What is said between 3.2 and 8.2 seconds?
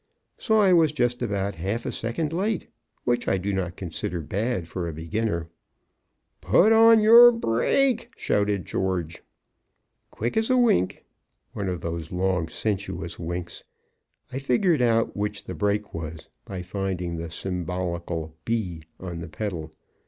I do not consider bad for a beginner. "Put on your brake!"